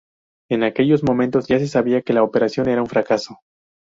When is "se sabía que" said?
1.59-2.13